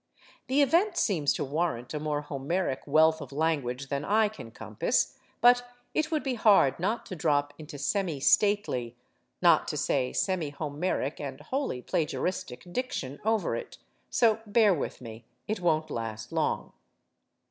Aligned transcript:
The 0.47 0.63
event 0.63 0.97
seems 0.97 1.31
to 1.33 1.43
warrant 1.45 1.93
a 1.93 1.99
more 1.99 2.21
Homeric 2.23 2.87
wealth 2.87 3.21
of 3.21 3.31
language 3.31 3.89
than 3.89 4.03
I 4.03 4.29
can 4.29 4.49
compass, 4.49 5.15
but 5.41 5.63
it 5.93 6.09
would 6.09 6.23
be 6.23 6.33
hard 6.33 6.79
not 6.79 7.05
to 7.05 7.15
drop 7.15 7.53
into 7.59 7.77
semi 7.77 8.19
stately 8.19 8.95
not 9.43 9.67
to 9.67 9.77
say 9.77 10.11
semi 10.11 10.49
Homeric 10.49 11.19
and 11.19 11.39
wholly 11.39 11.83
plagiaristic 11.83 12.63
diction 12.73 13.19
over 13.23 13.55
it. 13.55 13.77
So 14.09 14.39
bear 14.47 14.73
with 14.73 15.01
me. 15.01 15.25
It 15.47 15.59
won't 15.59 15.91
last 15.91 16.31
long. 16.31 16.73